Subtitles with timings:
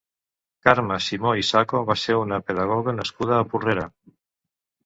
[0.67, 3.85] Carme Simó i Saco va ser una pedagoga nascuda a Porrera.